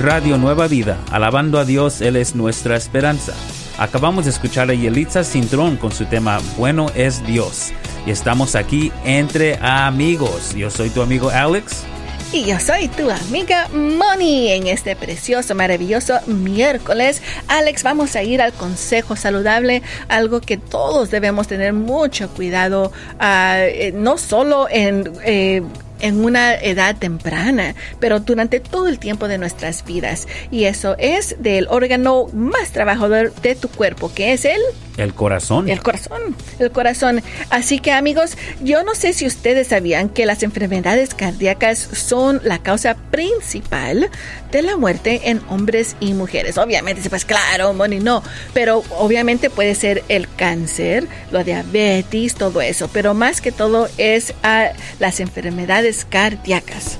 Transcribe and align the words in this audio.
Radio 0.00 0.38
Nueva 0.38 0.66
Vida, 0.66 0.96
alabando 1.10 1.58
a 1.58 1.66
Dios, 1.66 2.00
Él 2.00 2.16
es 2.16 2.34
nuestra 2.34 2.74
esperanza. 2.74 3.34
Acabamos 3.76 4.24
de 4.24 4.30
escuchar 4.30 4.70
a 4.70 4.72
Yelitza 4.74 5.24
Cintrón 5.24 5.76
con 5.76 5.92
su 5.92 6.06
tema 6.06 6.40
Bueno 6.56 6.90
es 6.94 7.22
Dios. 7.26 7.72
Y 8.06 8.10
estamos 8.10 8.54
aquí 8.54 8.90
entre 9.04 9.58
amigos. 9.60 10.54
Yo 10.54 10.70
soy 10.70 10.88
tu 10.88 11.02
amigo 11.02 11.28
Alex. 11.28 11.84
Y 12.32 12.46
yo 12.46 12.58
soy 12.58 12.88
tu 12.88 13.10
amiga 13.10 13.68
Moni. 13.74 14.48
En 14.48 14.68
este 14.68 14.96
precioso, 14.96 15.54
maravilloso 15.54 16.18
miércoles, 16.26 17.20
Alex, 17.48 17.82
vamos 17.82 18.16
a 18.16 18.22
ir 18.22 18.40
al 18.40 18.54
consejo 18.54 19.16
saludable, 19.16 19.82
algo 20.08 20.40
que 20.40 20.56
todos 20.56 21.10
debemos 21.10 21.46
tener 21.46 21.74
mucho 21.74 22.30
cuidado, 22.30 22.90
ah, 23.18 23.58
eh, 23.58 23.92
no 23.94 24.16
solo 24.16 24.66
en... 24.70 25.12
Eh, 25.26 25.62
en 26.00 26.24
una 26.24 26.54
edad 26.54 26.96
temprana, 26.96 27.74
pero 27.98 28.20
durante 28.20 28.60
todo 28.60 28.88
el 28.88 28.98
tiempo 28.98 29.28
de 29.28 29.38
nuestras 29.38 29.84
vidas. 29.84 30.28
Y 30.50 30.64
eso 30.64 30.96
es 30.98 31.36
del 31.38 31.66
órgano 31.68 32.26
más 32.32 32.72
trabajador 32.72 33.34
de 33.42 33.54
tu 33.54 33.68
cuerpo, 33.68 34.12
que 34.12 34.32
es 34.32 34.44
el... 34.44 34.60
El 35.00 35.14
corazón. 35.14 35.66
El 35.70 35.82
corazón, 35.82 36.36
el 36.58 36.70
corazón. 36.70 37.22
Así 37.48 37.78
que 37.78 37.90
amigos, 37.90 38.36
yo 38.62 38.82
no 38.84 38.94
sé 38.94 39.14
si 39.14 39.26
ustedes 39.26 39.68
sabían 39.68 40.10
que 40.10 40.26
las 40.26 40.42
enfermedades 40.42 41.14
cardíacas 41.14 41.78
son 41.78 42.42
la 42.44 42.58
causa 42.58 42.96
principal 43.10 44.10
de 44.52 44.62
la 44.62 44.76
muerte 44.76 45.30
en 45.30 45.40
hombres 45.48 45.96
y 46.00 46.12
mujeres. 46.12 46.58
Obviamente, 46.58 47.08
pues 47.08 47.24
claro, 47.24 47.72
Moni, 47.72 47.98
no, 47.98 48.22
pero 48.52 48.84
obviamente 48.98 49.48
puede 49.48 49.74
ser 49.74 50.04
el 50.08 50.28
cáncer, 50.36 51.08
la 51.30 51.44
diabetes, 51.44 52.34
todo 52.34 52.60
eso, 52.60 52.90
pero 52.92 53.14
más 53.14 53.40
que 53.40 53.52
todo 53.52 53.88
es 53.96 54.34
a 54.42 54.72
las 54.98 55.20
enfermedades 55.20 56.04
cardíacas. 56.04 56.98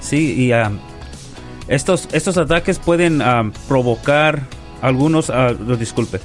Sí, 0.00 0.34
y 0.36 0.52
um, 0.52 0.78
estos, 1.66 2.10
estos 2.12 2.36
ataques 2.36 2.78
pueden 2.78 3.22
um, 3.22 3.52
provocar 3.68 4.42
algunos, 4.82 5.30
uh, 5.30 5.76
disculpe, 5.76 6.20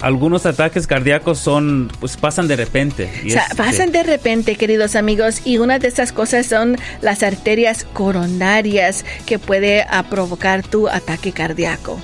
algunos 0.00 0.46
ataques 0.46 0.86
cardíacos 0.86 1.38
son, 1.38 1.90
pues 2.00 2.16
pasan 2.16 2.48
de 2.48 2.56
repente. 2.56 3.10
o 3.26 3.30
sea, 3.30 3.46
pasan 3.56 3.92
de 3.92 4.02
repente, 4.02 4.56
queridos 4.56 4.96
amigos, 4.96 5.42
y 5.44 5.58
una 5.58 5.78
de 5.78 5.88
esas 5.88 6.12
cosas 6.12 6.46
son 6.46 6.76
las 7.00 7.22
arterias 7.22 7.84
coronarias 7.92 9.04
que 9.24 9.38
puede 9.38 9.84
uh, 9.84 10.04
provocar 10.08 10.62
tu 10.62 10.88
ataque 10.88 11.32
cardíaco. 11.32 12.00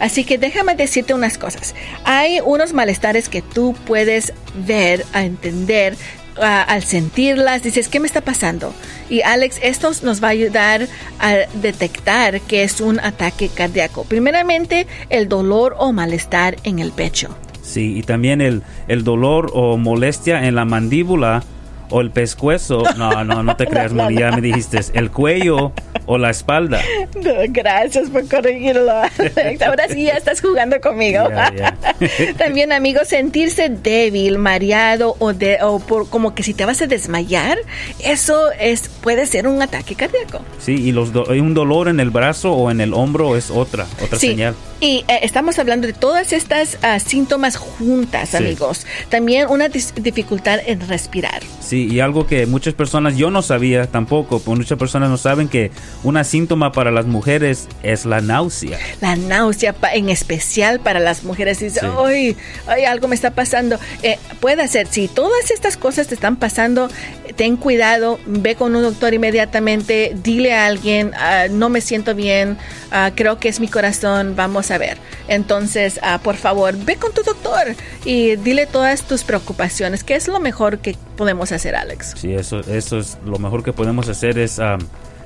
Así 0.00 0.24
que 0.24 0.38
déjame 0.38 0.74
decirte 0.74 1.14
unas 1.14 1.38
cosas. 1.38 1.74
Hay 2.04 2.40
unos 2.44 2.72
malestares 2.72 3.28
que 3.28 3.42
tú 3.42 3.74
puedes 3.86 4.32
ver, 4.66 5.04
a 5.12 5.24
entender 5.24 5.96
al 6.40 6.82
sentirlas, 6.82 7.62
dices, 7.62 7.88
¿qué 7.88 8.00
me 8.00 8.06
está 8.06 8.20
pasando? 8.20 8.74
Y 9.08 9.22
Alex, 9.22 9.58
esto 9.62 9.90
nos 10.02 10.22
va 10.22 10.28
a 10.28 10.32
ayudar 10.32 10.88
a 11.18 11.34
detectar 11.54 12.40
que 12.40 12.62
es 12.62 12.80
un 12.80 13.00
ataque 13.00 13.48
cardíaco. 13.48 14.04
Primeramente, 14.04 14.86
el 15.10 15.28
dolor 15.28 15.76
o 15.78 15.92
malestar 15.92 16.56
en 16.64 16.78
el 16.78 16.92
pecho. 16.92 17.36
Sí, 17.62 17.98
y 17.98 18.02
también 18.02 18.40
el, 18.40 18.62
el 18.88 19.02
dolor 19.02 19.50
o 19.52 19.76
molestia 19.76 20.46
en 20.46 20.54
la 20.54 20.64
mandíbula 20.64 21.42
o 21.90 22.00
el 22.00 22.10
pescuezo. 22.10 22.82
No, 22.96 23.24
no, 23.24 23.42
no 23.42 23.56
te 23.56 23.66
creas, 23.68 23.92
María, 23.92 24.30
me 24.32 24.40
dijiste 24.40 24.80
el 24.94 25.10
cuello 25.10 25.72
o 26.06 26.18
la 26.18 26.30
espalda. 26.30 26.80
gracias 27.48 28.10
por 28.10 28.28
corregirlo. 28.28 28.92
Ahora 29.66 29.88
sí 29.88 30.04
ya 30.04 30.14
estás 30.14 30.40
jugando 30.40 30.80
conmigo. 30.80 31.24
También, 32.38 32.72
amigos, 32.72 33.08
sentirse 33.08 33.68
débil, 33.68 34.38
mareado 34.38 35.16
o, 35.18 35.32
de, 35.32 35.58
o 35.62 35.78
por, 35.80 36.08
como 36.08 36.34
que 36.34 36.42
si 36.42 36.54
te 36.54 36.64
vas 36.64 36.80
a 36.82 36.86
desmayar, 36.86 37.58
eso 38.04 38.50
es 38.52 38.88
puede 38.88 39.26
ser 39.26 39.46
un 39.46 39.62
ataque 39.62 39.94
cardíaco. 39.94 40.40
Sí, 40.58 40.74
y 40.74 40.92
los 40.92 41.10
un 41.14 41.54
dolor 41.54 41.88
en 41.88 42.00
el 42.00 42.10
brazo 42.10 42.52
o 42.52 42.70
en 42.70 42.80
el 42.80 42.94
hombro 42.94 43.36
es 43.36 43.50
otra, 43.50 43.86
otra 44.02 44.18
señal. 44.18 44.54
Y 44.78 45.04
eh, 45.08 45.20
estamos 45.22 45.58
hablando 45.58 45.86
de 45.86 45.94
todas 45.94 46.32
estas 46.32 46.78
ah, 46.82 46.98
síntomas 47.00 47.56
juntas, 47.56 48.34
amigos. 48.34 48.86
También 49.08 49.48
una 49.48 49.68
dificultad 49.68 50.58
en 50.66 50.86
respirar. 50.86 51.42
Sí, 51.60 51.88
y 51.90 52.00
algo 52.00 52.26
que 52.26 52.46
muchas 52.46 52.74
personas, 52.74 53.16
yo 53.16 53.30
no 53.30 53.40
sabía 53.40 53.86
tampoco, 53.86 54.38
pues 54.38 54.58
muchas 54.58 54.78
personas 54.78 55.08
no 55.08 55.16
saben 55.16 55.48
que 55.48 55.70
una 56.04 56.24
síntoma 56.24 56.72
para 56.72 56.90
las 56.90 57.06
mujeres 57.06 57.68
es 57.82 58.04
la 58.04 58.20
náusea. 58.20 58.78
La 59.00 59.16
náusea, 59.16 59.74
en 59.94 60.10
especial 60.10 60.80
para 60.80 61.00
las 61.00 61.24
mujeres. 61.24 61.60
Dice, 61.60 61.80
ay, 62.04 62.36
ay, 62.66 62.84
algo 62.84 63.08
me 63.08 63.14
está 63.14 63.30
pasando. 63.30 63.78
Eh, 64.02 64.18
puede 64.40 64.68
ser, 64.68 64.88
si 64.88 65.08
todas 65.08 65.50
estas 65.50 65.76
cosas 65.76 66.06
te 66.06 66.14
están 66.14 66.36
pasando, 66.36 66.88
ten 67.36 67.56
cuidado, 67.56 68.18
ve 68.26 68.54
con 68.54 68.74
un 68.74 68.82
doctor 68.82 69.14
inmediatamente, 69.14 70.12
dile 70.22 70.54
a 70.54 70.66
alguien, 70.66 71.12
ah, 71.14 71.46
no 71.50 71.68
me 71.68 71.80
siento 71.80 72.14
bien, 72.14 72.56
ah, 72.90 73.12
creo 73.14 73.38
que 73.38 73.48
es 73.48 73.60
mi 73.60 73.68
corazón, 73.68 74.34
vamos 74.36 74.70
a 74.70 74.78
ver. 74.78 74.98
Entonces, 75.28 76.00
ah, 76.02 76.18
por 76.22 76.36
favor, 76.36 76.74
ve 76.84 76.96
con 76.96 77.12
tu 77.12 77.22
doctor 77.22 77.74
y 78.04 78.36
dile 78.36 78.66
todas 78.66 79.02
tus 79.02 79.22
preocupaciones, 79.22 80.02
que 80.02 80.14
es 80.14 80.28
lo 80.28 80.40
mejor 80.40 80.78
que 80.78 80.96
podemos 81.16 81.52
hacer, 81.52 81.76
Alex. 81.76 82.14
Sí, 82.16 82.34
eso, 82.34 82.60
eso 82.60 82.98
es 82.98 83.18
lo 83.24 83.38
mejor 83.38 83.62
que 83.62 83.72
podemos 83.72 84.08
hacer 84.08 84.38
es 84.38 84.60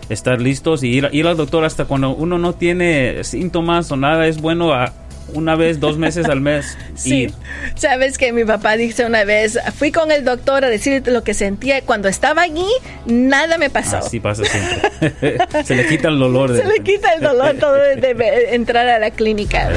estar 0.08 0.40
listos 0.40 0.82
y 0.82 0.88
ir, 0.88 1.08
ir 1.12 1.26
al 1.26 1.36
doctor 1.36 1.64
hasta 1.64 1.84
cuando 1.84 2.10
uno 2.10 2.38
no 2.38 2.54
tiene 2.54 3.22
síntomas 3.22 3.90
o 3.92 3.96
nada, 3.96 4.26
es 4.26 4.40
bueno 4.40 4.72
a 4.72 4.92
una 5.34 5.56
vez, 5.56 5.80
dos 5.80 5.98
meses 5.98 6.26
al 6.26 6.40
mes. 6.40 6.76
Sí, 7.00 7.32
sabes 7.76 8.18
que 8.18 8.30
mi 8.32 8.44
papá 8.44 8.76
dice 8.76 9.06
una 9.06 9.24
vez, 9.24 9.58
fui 9.78 9.90
con 9.90 10.12
el 10.12 10.22
doctor 10.22 10.66
a 10.66 10.68
decirte 10.68 11.10
lo 11.10 11.24
que 11.24 11.32
sentía. 11.32 11.80
Cuando 11.80 12.08
estaba 12.08 12.42
allí, 12.42 12.68
nada 13.06 13.56
me 13.56 13.70
pasó. 13.70 13.98
Así 13.98 14.20
pasa 14.20 14.42
siempre. 14.44 15.38
Se 15.64 15.74
le 15.74 15.86
quita 15.86 16.08
el 16.08 16.18
dolor. 16.18 16.54
Se 16.54 16.64
le 16.64 16.80
quita 16.82 17.14
el 17.14 17.22
dolor 17.22 17.56
todo 17.58 17.72
de 17.72 18.48
entrar 18.52 18.86
a 18.86 18.98
la 18.98 19.10
clínica. 19.12 19.70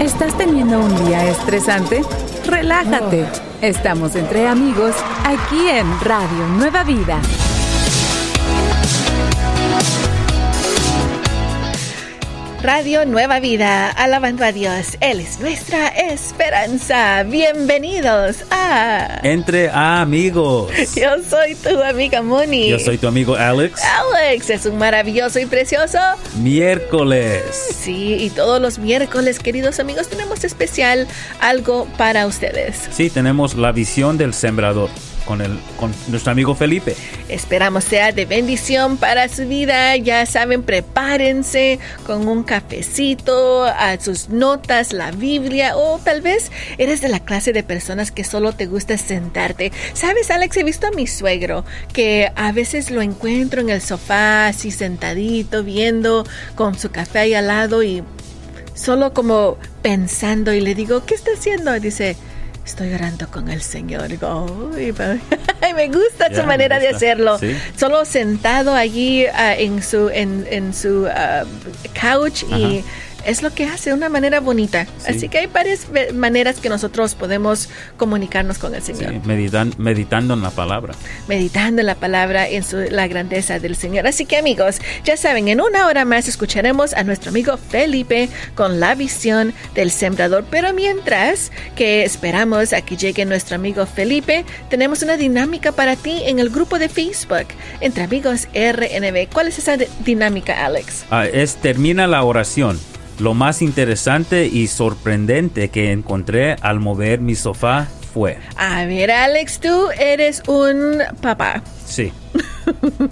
¿Estás 0.00 0.36
teniendo 0.38 0.80
un 0.80 1.06
día 1.06 1.28
estresante? 1.28 2.00
Relájate. 2.46 3.26
Estamos 3.60 4.16
entre 4.16 4.46
amigos 4.46 4.94
aquí 5.24 5.68
en 5.68 5.86
Radio 6.00 6.46
Nueva 6.56 6.84
Vida. 6.84 7.20
Radio 12.62 13.06
Nueva 13.06 13.40
Vida, 13.40 13.88
alabando 13.88 14.44
a 14.44 14.52
Dios. 14.52 14.98
Él 15.00 15.20
es 15.20 15.40
nuestra 15.40 15.88
esperanza. 15.88 17.22
Bienvenidos 17.22 18.44
a 18.50 19.20
Entre 19.22 19.70
Amigos. 19.70 20.70
Yo 20.94 21.22
soy 21.26 21.54
tu 21.54 21.82
amiga 21.82 22.20
Moni. 22.20 22.68
Yo 22.68 22.78
soy 22.78 22.98
tu 22.98 23.08
amigo 23.08 23.34
Alex. 23.34 23.80
Alex, 23.82 24.50
es 24.50 24.66
un 24.66 24.76
maravilloso 24.76 25.40
y 25.40 25.46
precioso 25.46 25.98
miércoles. 26.36 27.42
Sí, 27.80 28.16
y 28.20 28.28
todos 28.28 28.60
los 28.60 28.78
miércoles, 28.78 29.38
queridos 29.38 29.80
amigos, 29.80 30.08
tenemos 30.08 30.44
especial 30.44 31.08
algo 31.40 31.86
para 31.96 32.26
ustedes. 32.26 32.88
Sí, 32.90 33.08
tenemos 33.08 33.54
la 33.54 33.72
visión 33.72 34.18
del 34.18 34.34
sembrador 34.34 34.90
con, 35.30 35.40
el, 35.42 35.60
con 35.78 35.94
nuestro 36.08 36.32
amigo 36.32 36.56
Felipe. 36.56 36.96
Esperamos 37.28 37.84
sea 37.84 38.10
de 38.10 38.24
bendición 38.24 38.96
para 38.96 39.28
su 39.28 39.46
vida. 39.46 39.96
Ya 39.96 40.26
saben, 40.26 40.64
prepárense 40.64 41.78
con 42.04 42.26
un 42.26 42.42
cafecito, 42.42 43.62
a 43.62 43.96
sus 44.00 44.28
notas, 44.28 44.92
la 44.92 45.12
Biblia 45.12 45.76
o 45.76 46.00
tal 46.00 46.20
vez 46.20 46.50
eres 46.78 47.00
de 47.00 47.08
la 47.08 47.20
clase 47.20 47.52
de 47.52 47.62
personas 47.62 48.10
que 48.10 48.24
solo 48.24 48.54
te 48.54 48.66
gusta 48.66 48.98
sentarte. 48.98 49.70
Sabes, 49.92 50.32
Alex, 50.32 50.56
he 50.56 50.64
visto 50.64 50.88
a 50.88 50.90
mi 50.90 51.06
suegro 51.06 51.64
que 51.92 52.32
a 52.34 52.50
veces 52.50 52.90
lo 52.90 53.00
encuentro 53.00 53.60
en 53.60 53.70
el 53.70 53.80
sofá 53.80 54.48
así 54.48 54.72
sentadito 54.72 55.62
viendo 55.62 56.26
con 56.56 56.76
su 56.76 56.90
café 56.90 57.20
ahí 57.20 57.34
al 57.34 57.46
lado 57.46 57.84
y 57.84 58.02
solo 58.74 59.14
como 59.14 59.58
pensando 59.80 60.52
y 60.52 60.60
le 60.60 60.74
digo, 60.74 61.04
¿qué 61.06 61.14
está 61.14 61.30
haciendo? 61.38 61.76
Y 61.76 61.78
dice, 61.78 62.16
estoy 62.64 62.92
orando 62.92 63.28
con 63.30 63.48
el 63.48 63.62
Señor. 63.62 64.08
me 65.74 65.88
gusta 65.88 66.34
su 66.34 66.44
manera 66.44 66.78
de 66.78 66.88
hacerlo. 66.88 67.38
Solo 67.76 68.04
sentado 68.04 68.74
allí 68.74 69.26
ah, 69.26 69.54
en 69.54 69.82
su, 69.82 70.08
en, 70.08 70.74
su 70.74 71.06
ah, 71.08 71.44
couch 72.00 72.44
y 72.44 72.84
es 73.26 73.42
lo 73.42 73.52
que 73.52 73.66
hace 73.66 73.90
de 73.90 73.94
una 73.96 74.08
manera 74.08 74.40
bonita. 74.40 74.86
Así 75.06 75.28
que 75.28 75.38
hay 75.38 75.46
varias 75.46 75.86
maneras 76.14 76.60
que 76.60 76.68
nosotros 76.68 77.14
podemos 77.14 77.68
comunicarnos 77.96 78.58
con 78.58 78.74
el 78.74 78.82
Señor. 78.82 79.12
Sí, 79.12 79.20
meditando 79.78 80.34
en 80.34 80.42
la 80.42 80.50
palabra. 80.50 80.94
Meditando 81.28 81.80
en 81.80 81.86
la 81.86 81.94
palabra, 81.94 82.48
en 82.48 82.64
la 82.90 83.08
grandeza 83.08 83.58
del 83.58 83.76
Señor. 83.76 84.06
Así 84.06 84.26
que 84.26 84.36
amigos, 84.36 84.80
ya 85.04 85.16
saben, 85.16 85.48
en 85.48 85.60
una 85.60 85.86
hora 85.86 86.04
más 86.04 86.28
escucharemos 86.28 86.94
a 86.94 87.04
nuestro 87.04 87.30
amigo 87.30 87.56
Felipe 87.56 88.28
con 88.54 88.80
la 88.80 88.94
visión 88.94 89.52
del 89.74 89.90
sembrador. 89.90 90.44
Pero 90.50 90.72
mientras 90.72 91.50
que 91.76 92.04
esperamos 92.04 92.72
a 92.72 92.82
que 92.82 92.96
llegue 92.96 93.24
nuestro 93.24 93.56
amigo 93.56 93.86
Felipe, 93.86 94.44
tenemos 94.68 95.02
una 95.02 95.16
dinámica 95.16 95.72
para 95.72 95.96
ti 95.96 96.22
en 96.24 96.38
el 96.38 96.50
grupo 96.50 96.78
de 96.78 96.88
Facebook 96.88 97.48
entre 97.80 98.04
amigos 98.04 98.48
RNB. 98.54 99.28
¿Cuál 99.32 99.48
es 99.48 99.58
esa 99.58 99.76
dinámica, 100.04 100.64
Alex? 100.64 101.04
Ah, 101.10 101.26
es 101.26 101.56
termina 101.56 102.06
la 102.06 102.22
oración. 102.22 102.78
Lo 103.20 103.34
más 103.34 103.60
interesante 103.60 104.46
y 104.46 104.66
sorprendente 104.66 105.68
que 105.68 105.92
encontré 105.92 106.56
al 106.62 106.80
mover 106.80 107.20
mi 107.20 107.34
sofá 107.34 107.86
fue. 108.14 108.38
A 108.56 108.86
ver, 108.86 109.10
Alex, 109.10 109.60
tú 109.60 109.88
eres 109.98 110.42
un 110.46 111.02
papá. 111.20 111.62
Sí. 111.84 112.12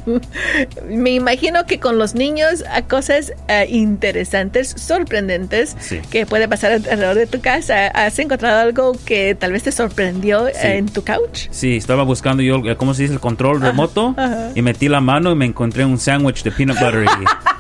Me 0.88 1.10
imagino 1.10 1.66
que 1.66 1.78
con 1.78 1.98
los 1.98 2.14
niños 2.14 2.64
a 2.70 2.82
cosas 2.82 3.34
eh, 3.48 3.66
interesantes, 3.68 4.74
sorprendentes, 4.78 5.76
que 6.10 6.24
puede 6.24 6.48
pasar 6.48 6.72
alrededor 6.72 7.16
de 7.16 7.26
tu 7.26 7.40
casa. 7.42 7.88
¿Has 7.88 8.18
encontrado 8.18 8.60
algo 8.60 8.92
que 9.04 9.34
tal 9.34 9.52
vez 9.52 9.64
te 9.64 9.72
sorprendió 9.72 10.46
en 10.62 10.86
tu 10.86 11.04
couch? 11.04 11.48
Sí, 11.50 11.76
estaba 11.76 12.02
buscando 12.04 12.42
yo, 12.42 12.62
¿cómo 12.78 12.94
se 12.94 13.02
dice? 13.02 13.14
El 13.14 13.20
control 13.20 13.60
remoto 13.60 14.14
y 14.54 14.62
metí 14.62 14.88
la 14.88 15.02
mano 15.02 15.32
y 15.32 15.34
me 15.34 15.44
encontré 15.44 15.84
un 15.84 15.98
sándwich 15.98 16.42
de 16.44 16.50
peanut 16.50 16.78
butter. 16.78 17.04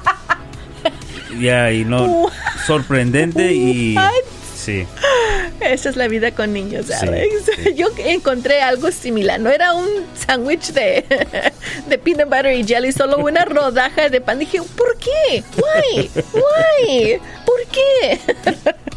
Ya, 1.38 1.70
y 1.72 1.84
no. 1.84 2.26
Sorprendente 2.66 3.52
y. 3.52 3.96
Sí. 4.54 4.86
Esa 5.60 5.88
es 5.88 5.96
la 5.96 6.08
vida 6.08 6.32
con 6.32 6.52
niños, 6.52 6.90
Alex. 6.90 7.50
Yo 7.76 7.88
encontré 7.98 8.60
algo 8.60 8.90
similar. 8.90 9.40
No 9.40 9.50
era 9.50 9.72
un 9.72 9.88
sándwich 10.14 10.72
de, 10.72 11.04
de 11.88 11.98
peanut 11.98 12.28
butter 12.28 12.54
y 12.54 12.64
jelly, 12.64 12.92
solo 12.92 13.18
una 13.18 13.44
rodaja 13.46 14.08
de 14.08 14.20
pan. 14.20 14.38
Dije, 14.38 14.60
¿por 14.76 14.96
qué? 14.98 15.42
Why? 15.56 16.10
Why? 16.32 17.20
¿Por 17.44 17.60
qué? 17.72 18.20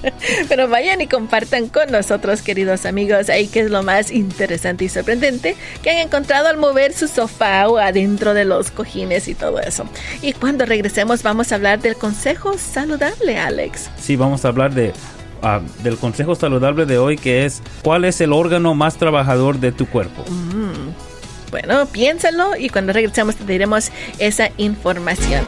Pero 0.50 0.68
vayan 0.68 1.01
y 1.01 1.07
compartan 1.07 1.68
con 1.68 1.92
nosotros, 1.92 2.42
queridos 2.42 2.86
amigos, 2.86 3.30
ahí 3.30 3.48
que 3.48 3.62
es 3.62 3.71
lo 3.71 3.83
más 3.83 4.12
interesante 4.12 4.86
y 4.86 4.89
sorprendente 4.89 5.56
que 5.81 5.89
han 5.92 5.98
encontrado 5.98 6.48
al 6.48 6.57
mover 6.57 6.94
su 6.94 7.07
sofá 7.07 7.68
o 7.68 7.77
adentro 7.77 8.33
de 8.33 8.45
los 8.45 8.71
cojines 8.71 9.27
y 9.27 9.36
todo 9.36 9.59
eso. 9.59 9.86
Y 10.21 10.33
cuando 10.33 10.65
regresemos 10.65 11.24
vamos 11.24 11.51
a 11.51 11.56
hablar 11.56 11.80
del 11.80 11.95
consejo 11.95 12.57
saludable, 12.57 13.38
Alex. 13.38 13.89
Sí, 14.00 14.15
vamos 14.15 14.45
a 14.45 14.50
hablar 14.50 14.74
de 14.74 14.94
Ah, 15.44 15.59
del 15.81 15.98
consejo 15.98 16.36
saludable 16.36 16.86
de 16.86 17.00
hoy 17.00 17.18
que 17.18 17.45
es 17.45 17.63
¿cuál 17.81 18.06
es 18.06 18.21
el 18.21 18.31
órgano 18.31 18.75
más 18.75 18.97
trabajador 18.97 19.59
de 19.59 19.71
tu 19.71 19.88
cuerpo? 19.88 20.24
Mm. 20.30 21.50
Bueno, 21.50 21.86
piénsalo 21.88 22.56
y 22.56 22.69
cuando 22.69 22.94
regresemos 22.94 23.36
te 23.36 23.44
diremos 23.45 23.92
esa 24.19 24.51
información. 24.57 25.45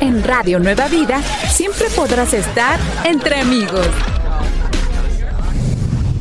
En 0.00 0.22
Radio 0.22 0.58
Nueva 0.58 0.88
Vida 0.88 1.22
siempre 1.48 1.88
podrás 1.90 2.34
estar 2.34 2.78
entre 3.04 3.40
amigos. 3.40 3.86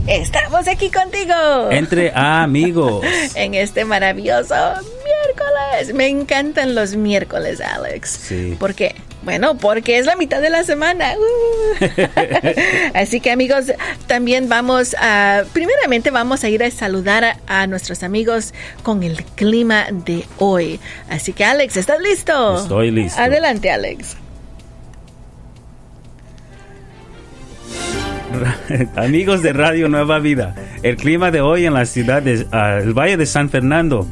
Estamos 0.08 0.68
aquí 0.68 0.90
contigo. 0.92 1.72
Entre 1.72 2.12
amigos. 2.16 3.04
en 3.36 3.54
este 3.54 3.86
maravilloso 3.86 4.56
miércoles. 4.56 5.94
Me 5.94 6.08
encantan 6.08 6.76
los 6.76 6.96
miércoles, 6.96 7.60
Alex. 7.60 8.10
Sí. 8.10 8.56
¿Por 8.60 8.76
qué? 8.76 8.96
Bueno, 9.26 9.58
porque 9.58 9.98
es 9.98 10.06
la 10.06 10.16
mitad 10.16 10.40
de 10.40 10.50
la 10.50 10.64
semana. 10.64 11.14
Uh. 11.26 12.92
Así 12.94 13.20
que 13.20 13.32
amigos, 13.32 13.66
también 14.08 14.48
vamos 14.48 14.96
a, 15.00 15.44
primeramente 15.52 16.12
vamos 16.12 16.44
a 16.44 16.50
ir 16.50 16.64
a 16.64 16.72
saludar 16.72 17.38
a, 17.48 17.68
nuestros 17.68 18.04
amigos 18.04 18.54
con 18.84 19.04
el 19.04 19.24
clima 19.36 19.88
de 19.92 20.26
hoy. 20.38 20.80
Así 21.10 21.34
que 21.34 21.44
Alex, 21.44 21.78
¿estás 21.78 22.00
listo? 22.02 22.58
Estoy 22.58 22.92
listo. 22.92 23.20
Adelante, 23.20 23.72
Alex. 23.72 24.18
Amigos 28.96 29.42
de 29.42 29.54
Radio 29.54 29.90
Nueva 29.90 30.20
Vida, 30.20 30.56
el 30.84 30.96
clima 30.98 31.32
de 31.32 31.42
hoy 31.42 31.66
en 31.66 31.74
la 31.74 31.86
ciudad 31.86 32.22
del 32.22 32.94
Valle 32.94 33.18
de 33.18 33.26
San 33.26 33.50
Fernando. 33.50 34.08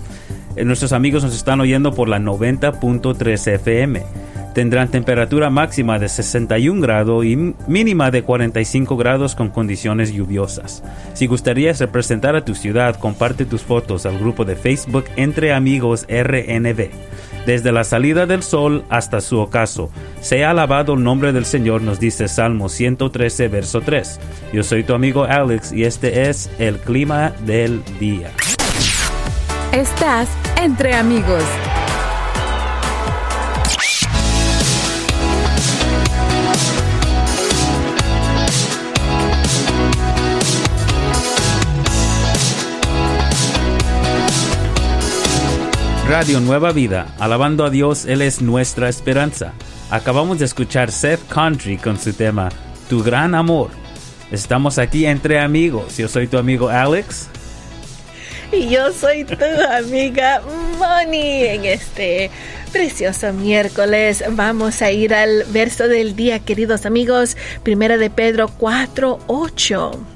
Eh, 0.55 0.65
nuestros 0.65 0.91
amigos 0.91 1.23
nos 1.23 1.35
están 1.35 1.61
oyendo 1.61 1.93
por 1.93 2.09
la 2.09 2.19
90.3 2.19 3.53
FM 3.53 4.22
Tendrán 4.53 4.89
temperatura 4.89 5.49
máxima 5.49 5.97
de 5.97 6.07
61 6.07 6.79
grados 6.79 7.25
y 7.25 7.35
mínima 7.67 8.11
de 8.11 8.21
45 8.23 8.95
grados 8.97 9.33
con 9.35 9.49
condiciones 9.49 10.13
lluviosas. 10.13 10.83
Si 11.13 11.25
gustarías 11.25 11.79
representar 11.79 12.35
a 12.35 12.45
tu 12.45 12.53
ciudad, 12.53 12.95
comparte 12.97 13.45
tus 13.45 13.63
fotos 13.63 14.05
al 14.05 14.19
grupo 14.19 14.45
de 14.45 14.55
Facebook 14.55 15.05
Entre 15.15 15.53
Amigos 15.53 16.05
RNB. 16.07 16.89
Desde 17.45 17.71
la 17.71 17.83
salida 17.83 18.25
del 18.25 18.41
sol 18.43 18.85
hasta 18.89 19.19
su 19.19 19.39
ocaso, 19.39 19.89
sea 20.21 20.51
alabado 20.51 20.93
el 20.93 21.03
nombre 21.03 21.33
del 21.33 21.45
Señor, 21.45 21.81
nos 21.81 21.99
dice 21.99 22.27
Salmo 22.27 22.69
113, 22.69 23.47
verso 23.49 23.81
3. 23.81 24.19
Yo 24.53 24.63
soy 24.63 24.83
tu 24.83 24.93
amigo 24.93 25.23
Alex 25.25 25.73
y 25.73 25.83
este 25.83 26.29
es 26.29 26.49
el 26.59 26.77
clima 26.77 27.33
del 27.45 27.83
día. 27.99 28.31
Estás 29.73 30.29
entre 30.61 30.93
amigos. 30.93 31.43
Radio 46.13 46.39
Nueva 46.39 46.71
Vida, 46.71 47.07
alabando 47.17 47.65
a 47.65 47.71
Dios, 47.71 48.05
Él 48.05 48.21
es 48.21 48.39
nuestra 48.39 48.87
esperanza. 48.87 49.53
Acabamos 49.89 50.37
de 50.37 50.45
escuchar 50.45 50.91
Seth 50.91 51.27
Country 51.27 51.77
con 51.77 51.99
su 51.99 52.13
tema 52.13 52.49
Tu 52.87 53.01
gran 53.01 53.33
amor. 53.33 53.71
Estamos 54.29 54.77
aquí 54.77 55.07
entre 55.07 55.39
amigos. 55.39 55.97
Yo 55.97 56.07
soy 56.07 56.27
tu 56.27 56.37
amigo 56.37 56.69
Alex. 56.69 57.29
Y 58.51 58.69
yo 58.69 58.93
soy 58.93 59.23
tu 59.23 59.43
amiga 59.75 60.43
Moni. 60.77 61.45
En 61.45 61.65
este 61.65 62.29
precioso 62.71 63.33
miércoles 63.33 64.23
vamos 64.33 64.83
a 64.83 64.91
ir 64.91 65.15
al 65.15 65.45
verso 65.45 65.87
del 65.87 66.15
día, 66.15 66.37
queridos 66.37 66.85
amigos. 66.85 67.35
Primera 67.63 67.97
de 67.97 68.11
Pedro 68.11 68.51
4.8. 68.59 70.12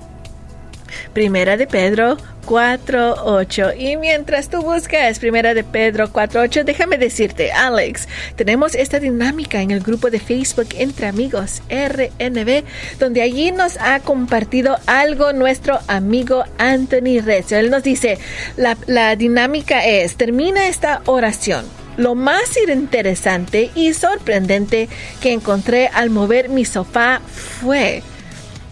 Primera 1.13 1.57
de 1.57 1.67
Pedro 1.67 2.17
4.8. 2.47 3.75
Y 3.77 3.97
mientras 3.97 4.49
tú 4.49 4.61
buscas 4.61 5.19
Primera 5.19 5.53
de 5.53 5.63
Pedro 5.63 6.07
4.8, 6.11 6.63
déjame 6.63 6.97
decirte, 6.97 7.51
Alex, 7.51 8.07
tenemos 8.35 8.73
esta 8.73 8.99
dinámica 8.99 9.61
en 9.61 9.71
el 9.71 9.81
grupo 9.81 10.09
de 10.09 10.19
Facebook 10.19 10.69
Entre 10.77 11.07
Amigos 11.07 11.61
RNB, 11.69 12.63
donde 12.99 13.21
allí 13.21 13.51
nos 13.51 13.77
ha 13.77 13.99
compartido 13.99 14.77
algo 14.85 15.33
nuestro 15.33 15.79
amigo 15.87 16.43
Anthony 16.57 17.19
Recio. 17.23 17.57
Él 17.57 17.69
nos 17.69 17.83
dice, 17.83 18.17
la, 18.55 18.77
la 18.87 19.15
dinámica 19.15 19.85
es, 19.85 20.15
termina 20.15 20.67
esta 20.67 21.01
oración. 21.05 21.65
Lo 21.97 22.13
más 22.13 22.55
interesante 22.71 23.71
y 23.73 23.93
sorprendente 23.93 24.87
que 25.19 25.33
encontré 25.33 25.87
al 25.87 26.11
mover 26.11 26.47
mi 26.47 26.63
sofá 26.63 27.21
fue 27.25 28.03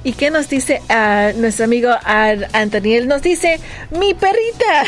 ¿Y 0.06 0.14
qué 0.14 0.30
nos 0.30 0.48
dice 0.48 0.84
a 0.88 1.32
nuestro 1.36 1.66
amigo 1.66 1.90
Anthony? 2.04 3.04
nos 3.08 3.24
dice, 3.24 3.60
mi 3.90 4.14
perrita. 4.14 4.84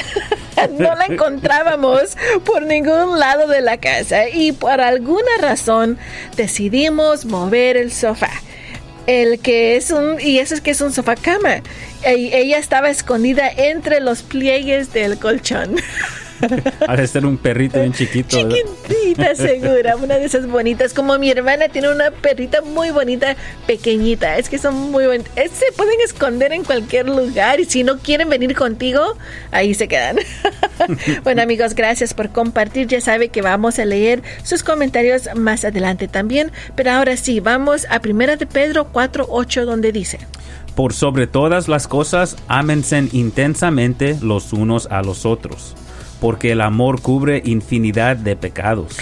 no 0.78 0.94
la 0.94 1.06
encontrábamos 1.08 2.16
por 2.46 2.62
ningún 2.62 3.18
lado 3.18 3.48
de 3.48 3.62
la 3.62 3.78
casa 3.78 4.30
y 4.30 4.52
por 4.52 4.80
alguna 4.80 5.32
razón 5.42 5.98
decidimos 6.36 7.26
mover 7.26 7.78
el 7.78 7.92
sofá. 7.92 8.30
El 9.08 9.40
que 9.40 9.76
es 9.76 9.90
un, 9.90 10.22
y 10.22 10.38
eso 10.38 10.54
es 10.54 10.62
que 10.62 10.70
es 10.70 10.82
un 10.82 10.94
sofá 10.94 11.16
cama. 11.16 11.64
E, 12.04 12.40
ella 12.40 12.60
estaba 12.60 12.92
escondida 12.92 13.50
entre 13.50 14.02
los 14.02 14.22
pliegues 14.22 14.94
del 14.94 15.18
colchón. 15.18 15.78
Ha 16.88 16.96
de 16.96 17.08
ser 17.08 17.25
un 17.25 17.38
perrito 17.38 17.79
bien 17.79 17.94
chiquito. 17.94 18.38
Chiquitita, 18.50 19.36
segura. 19.36 19.96
Una 19.96 20.15
de 20.15 20.25
esas 20.25 20.48
bonitas. 20.48 20.94
Como 20.94 21.17
mi 21.17 21.29
hermana 21.32 21.70
tiene 21.70 21.89
una 21.89 22.12
perrita 22.12 22.62
muy 22.62 22.91
bonita, 22.91 23.36
pequeñita. 23.65 24.38
Es 24.38 24.50
que 24.50 24.58
son 24.58 24.75
muy 24.91 25.08
bonitas. 25.08 25.34
Se 25.51 25.72
pueden 25.75 26.00
esconder 26.01 26.53
en 26.53 26.63
cualquier 26.63 27.08
lugar. 27.08 27.60
Y 27.60 27.65
si 27.65 27.84
no 27.84 27.98
quieren 28.00 28.29
venir 28.29 28.56
contigo, 28.56 29.01
ahí 29.51 29.74
se 29.74 29.88
quedan. 29.88 30.17
bueno, 31.24 31.41
amigos, 31.41 31.74
gracias 31.75 32.13
por 32.13 32.29
compartir. 32.29 32.88
Ya 32.88 33.01
sabe 33.01 33.29
que 33.29 33.41
vamos 33.41 33.79
a 33.79 33.86
leer 33.86 34.22
sus 34.44 34.63
comentarios 34.63 35.29
más 35.36 35.65
adelante 35.65 36.08
también. 36.08 36.51
Pero 36.75 36.91
ahora 36.91 37.17
sí, 37.17 37.39
vamos 37.39 37.88
a 37.89 38.00
Primera 38.00 38.36
de 38.36 38.46
Pedro 38.46 38.91
4.8, 38.91 39.65
donde 39.65 39.91
dice. 39.91 40.20
Por 40.75 40.94
sobre 40.94 41.25
todas 41.25 41.67
las 41.67 41.88
cosas, 41.88 42.38
ámense 42.48 43.10
intensamente 43.12 44.15
los 44.22 44.53
unos 44.53 44.88
a 44.91 45.01
los 45.01 45.25
otros 45.25 45.75
porque 46.20 46.52
el 46.52 46.62
amor 46.62 47.02
cubre 47.02 47.42
infinidad 47.46 48.18
de 48.18 48.36
pecados. 48.36 48.98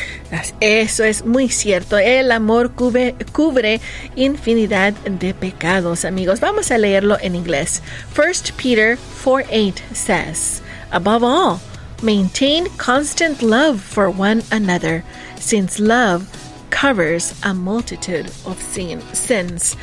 Eso 0.60 1.03
es 1.03 1.25
muy 1.25 1.50
cierto. 1.50 1.98
El 1.98 2.31
amor 2.31 2.72
cubre, 2.72 3.15
cubre 3.31 3.81
infinidad 4.15 4.93
de 4.93 5.34
pecados, 5.34 6.05
amigos. 6.05 6.39
Vamos 6.39 6.72
a 6.72 6.77
leerlo 6.77 7.17
en 7.22 7.36
inglés. 7.36 7.81
1 8.15 8.53
Peter 8.62 8.98
4:8 9.24 9.74
says, 9.93 10.62
Above 10.91 11.24
all, 11.24 11.60
maintain 12.01 12.67
constant 12.77 13.41
love 13.41 13.79
for 13.79 14.10
one 14.10 14.43
another, 14.51 15.03
since 15.39 15.79
love 15.79 16.27
covers 16.69 17.34
a 17.43 17.53
multitude 17.53 18.27
of 18.45 18.62
sin, 18.62 19.01
sins. 19.13 19.77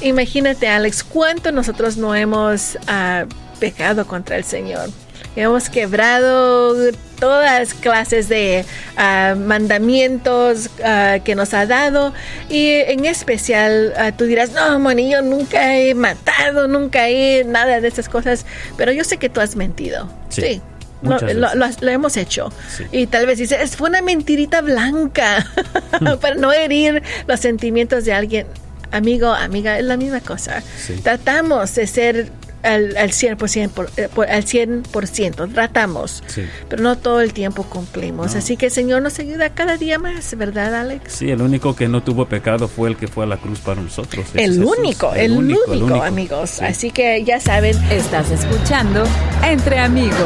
Imagínate, 0.00 0.68
Alex, 0.68 1.02
cuánto 1.02 1.52
nosotros 1.52 1.96
no 1.96 2.14
hemos 2.14 2.76
uh, 2.88 3.26
pecado 3.58 4.06
contra 4.06 4.36
el 4.36 4.44
Señor. 4.44 4.90
Hemos 5.36 5.68
quebrado 5.68 6.74
todas 7.20 7.74
clases 7.74 8.28
de 8.28 8.64
uh, 8.96 9.36
mandamientos 9.36 10.70
uh, 10.78 11.22
que 11.22 11.34
nos 11.34 11.54
ha 11.54 11.66
dado 11.66 12.12
y 12.48 12.70
en 12.70 13.04
especial 13.04 13.94
tú 14.16 14.24
dirás, 14.24 14.52
no, 14.52 14.78
Moni, 14.78 15.10
yo 15.10 15.22
nunca 15.22 15.76
he 15.76 15.94
matado, 15.94 16.68
nunca 16.68 17.08
he 17.08 17.44
nada 17.44 17.80
de 17.80 17.88
esas 17.88 18.08
cosas, 18.08 18.46
pero 18.76 18.92
yo 18.92 19.04
sé 19.04 19.18
que 19.18 19.28
tú 19.28 19.40
has 19.40 19.56
mentido. 19.56 20.08
Sí. 20.28 20.42
sí. 20.42 20.62
Lo, 21.02 21.18
lo, 21.18 21.54
lo, 21.54 21.66
lo, 21.80 21.90
hemos 21.90 22.16
hecho. 22.16 22.50
Sí. 22.74 22.84
Y 22.90 23.06
tal 23.06 23.26
vez 23.26 23.38
dices, 23.38 23.76
fue 23.76 23.90
una 23.90 24.00
mentirita 24.00 24.62
blanca 24.62 25.46
para 26.20 26.34
no 26.36 26.52
herir 26.52 27.02
los 27.26 27.40
sentimientos 27.40 28.04
de 28.06 28.14
alguien. 28.14 28.46
Amigo, 28.92 29.28
amiga, 29.28 29.78
es 29.78 29.84
la 29.84 29.96
misma 29.96 30.20
cosa. 30.20 30.62
Sí. 30.78 30.94
Tratamos 31.02 31.74
de 31.74 31.86
ser 31.86 32.30
al, 32.66 32.96
al 32.96 33.10
100%, 33.10 33.70
por, 33.70 33.90
eh, 33.96 34.08
por, 34.14 34.28
al 34.28 34.44
100%, 34.44 35.52
tratamos, 35.52 36.22
Sí. 36.26 36.42
pero 36.68 36.82
no 36.82 36.96
todo 36.98 37.20
el 37.20 37.32
tiempo 37.32 37.62
cumplimos. 37.64 38.32
No. 38.32 38.38
Así 38.38 38.56
que 38.56 38.66
el 38.66 38.72
Señor 38.72 39.02
nos 39.02 39.18
ayuda 39.18 39.50
cada 39.50 39.76
día 39.76 39.98
más, 39.98 40.36
¿verdad, 40.36 40.74
Alex? 40.74 41.12
Sí, 41.14 41.30
el 41.30 41.40
único 41.42 41.74
que 41.76 41.88
no 41.88 42.02
tuvo 42.02 42.26
pecado 42.26 42.68
fue 42.68 42.88
el 42.90 42.96
que 42.96 43.08
fue 43.08 43.24
a 43.24 43.26
la 43.26 43.36
cruz 43.38 43.60
para 43.60 43.80
nosotros. 43.80 44.26
El 44.34 44.40
es 44.52 44.56
Jesús. 44.58 44.76
único, 44.78 45.14
el, 45.14 45.32
único, 45.32 46.02
amigos. 46.02 46.50
Sí. 46.50 46.64
Así 46.64 46.90
que 46.90 47.24
ya 47.24 47.40
saben, 47.40 47.76
Estás 47.90 48.30
escuchando 48.30 49.04
Entre 49.44 49.78
Amigos, 49.78 50.16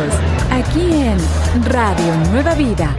aquí 0.51 0.81
en 0.81 1.19
Radio 1.71 2.15
Nueva 2.33 2.55
Vida. 2.55 2.97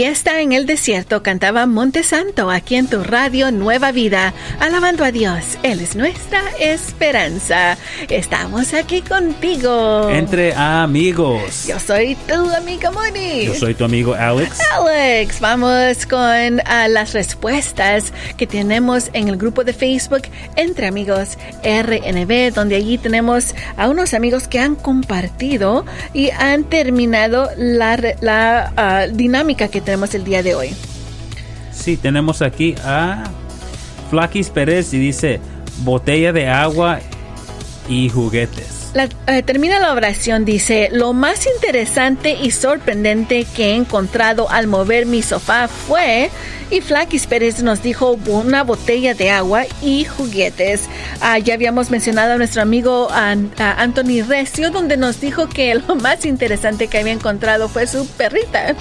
Fiesta 0.00 0.40
en 0.40 0.52
el 0.52 0.64
desierto 0.64 1.22
cantaba 1.22 1.66
Monte 1.66 2.02
Santo 2.02 2.48
aquí 2.48 2.76
en 2.76 2.88
tu 2.88 3.04
radio 3.04 3.52
Nueva 3.52 3.92
Vida, 3.92 4.32
alabando 4.58 5.04
a 5.04 5.12
Dios. 5.12 5.58
Él 5.62 5.80
es 5.80 5.94
nuestra 5.94 6.40
esperanza. 6.58 7.76
Estamos 8.08 8.72
aquí 8.72 9.02
contigo. 9.02 10.08
Entre 10.08 10.54
amigos. 10.54 11.66
Yo 11.66 11.78
soy 11.78 12.14
tu 12.26 12.32
amiga 12.32 12.90
Moni. 12.90 13.44
Yo 13.44 13.54
soy 13.54 13.74
tu 13.74 13.84
amigo 13.84 14.14
Alex. 14.14 14.58
Alex, 14.72 15.38
vamos 15.38 16.06
con 16.06 16.62
ah, 16.64 16.88
las 16.88 17.12
respuestas 17.12 18.14
que 18.38 18.46
tenemos 18.46 19.10
en 19.12 19.28
el 19.28 19.36
grupo 19.36 19.64
de 19.64 19.74
Facebook 19.74 20.22
Entre 20.56 20.86
Amigos 20.86 21.36
RNB, 21.62 22.54
donde 22.54 22.76
allí 22.76 22.96
tenemos 22.96 23.54
a 23.76 23.90
unos 23.90 24.14
amigos 24.14 24.48
que 24.48 24.60
han 24.60 24.76
compartido 24.76 25.84
y 26.14 26.30
han 26.30 26.64
terminado 26.64 27.50
la, 27.58 27.98
la 28.22 28.72
ah, 28.78 29.06
dinámica 29.06 29.68
que 29.68 29.82
tenemos 29.82 29.89
el 30.14 30.24
día 30.24 30.42
de 30.42 30.54
hoy. 30.54 30.70
Sí, 31.72 31.96
tenemos 31.96 32.42
aquí 32.42 32.74
a 32.84 33.24
Flaquis 34.08 34.48
Pérez 34.50 34.94
y 34.94 34.98
dice 34.98 35.40
botella 35.78 36.32
de 36.32 36.48
agua 36.48 37.00
y 37.88 38.08
juguetes. 38.08 38.79
La- 38.92 39.08
eh, 39.28 39.42
termina 39.42 39.78
la 39.78 39.92
oración, 39.92 40.44
dice, 40.44 40.88
lo 40.92 41.12
más 41.12 41.46
interesante 41.46 42.36
y 42.42 42.50
sorprendente 42.50 43.44
que 43.54 43.70
he 43.70 43.74
encontrado 43.76 44.50
al 44.50 44.66
mover 44.66 45.06
mi 45.06 45.22
sofá 45.22 45.68
fue, 45.68 46.28
y 46.70 46.80
Flaquis 46.80 47.26
Pérez 47.26 47.62
nos 47.62 47.82
dijo 47.82 48.18
una 48.26 48.64
botella 48.64 49.14
de 49.14 49.30
agua 49.30 49.64
y 49.82 50.04
juguetes. 50.04 50.88
Ah, 51.20 51.38
ya 51.38 51.54
habíamos 51.54 51.90
mencionado 51.90 52.32
a 52.32 52.36
nuestro 52.36 52.62
amigo 52.62 53.08
a 53.10 53.30
Anthony 53.58 54.22
Recio, 54.26 54.70
donde 54.70 54.96
nos 54.96 55.20
dijo 55.20 55.48
que 55.48 55.74
lo 55.88 55.94
más 55.96 56.24
interesante 56.24 56.88
que 56.88 56.98
había 56.98 57.12
encontrado 57.12 57.68
fue 57.68 57.86
su 57.86 58.06
perrita, 58.08 58.74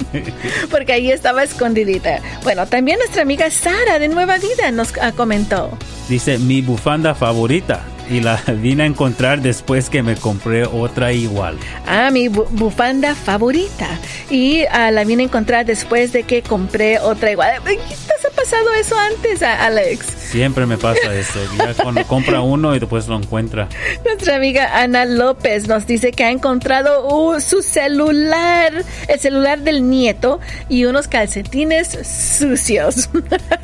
porque 0.70 0.94
ahí 0.94 1.10
estaba 1.10 1.42
escondidita. 1.42 2.20
Bueno, 2.42 2.66
también 2.66 2.98
nuestra 2.98 3.22
amiga 3.22 3.50
Sara 3.50 3.98
de 3.98 4.08
Nueva 4.08 4.38
Vida 4.38 4.70
nos 4.70 4.92
ah, 5.00 5.12
comentó. 5.12 5.76
Dice 6.08 6.38
mi 6.38 6.62
bufanda 6.62 7.14
favorita 7.14 7.82
y 8.10 8.20
la 8.20 8.36
vine 8.46 8.82
a 8.84 8.86
encontrar 8.86 9.40
después 9.42 9.88
que 9.90 10.02
me 10.02 10.16
compré 10.16 10.64
otra 10.64 11.12
igual. 11.12 11.56
Ah, 11.86 12.10
mi 12.10 12.28
bu- 12.28 12.46
bufanda 12.50 13.14
favorita. 13.14 13.88
Y 14.30 14.64
ah, 14.70 14.90
la 14.90 15.04
vine 15.04 15.22
a 15.22 15.26
encontrar 15.26 15.66
después 15.66 16.12
de 16.12 16.22
que 16.24 16.42
compré 16.42 16.98
otra 16.98 17.30
igual. 17.32 17.50
Ay, 17.66 17.78
¿Te 18.06 18.12
ha 18.14 18.18
pasado 18.42 18.72
eso 18.74 18.96
antes, 18.98 19.42
a- 19.42 19.66
Alex? 19.66 20.06
Siempre 20.18 20.66
me 20.66 20.76
pasa 20.78 21.14
eso. 21.14 21.38
Ya 21.58 21.74
cuando 21.74 22.04
compra 22.06 22.40
uno 22.40 22.74
y 22.74 22.78
después 22.80 23.06
lo 23.08 23.16
encuentra. 23.16 23.68
Nuestra 24.04 24.36
amiga 24.36 24.80
Ana 24.82 25.04
López 25.04 25.68
nos 25.68 25.86
dice 25.86 26.10
que 26.12 26.24
ha 26.24 26.30
encontrado 26.30 27.06
uh, 27.08 27.40
su 27.40 27.62
celular, 27.62 28.72
el 29.08 29.20
celular 29.20 29.60
del 29.60 29.88
nieto 29.88 30.40
y 30.68 30.84
unos 30.86 31.06
calcetines 31.08 31.88
sucios. 32.06 33.10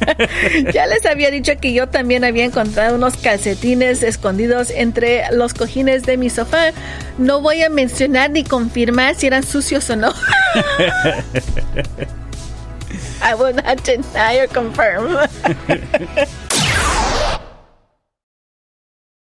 ya 0.72 0.86
les 0.86 1.04
había 1.06 1.30
dicho 1.30 1.52
que 1.60 1.72
yo 1.72 1.88
también 1.88 2.24
había 2.24 2.44
encontrado 2.44 2.96
unos 2.96 3.16
calcetines 3.16 4.02
escondidos 4.02 4.70
entre 4.70 5.22
los 5.32 5.54
cojines 5.54 6.02
de 6.04 6.16
mi 6.16 6.30
sofá. 6.30 6.72
No 7.18 7.40
voy 7.40 7.62
a 7.62 7.70
mencionar 7.70 8.30
ni 8.30 8.44
confirmar 8.44 9.14
si 9.16 9.26
eran 9.26 9.42
sucios 9.42 9.88
o 9.90 9.96
no. 9.96 10.12
I 13.22 13.34
will 13.34 13.52
not 13.52 13.82
deny 13.84 14.36
or 14.36 14.46
confirm. 14.46 15.28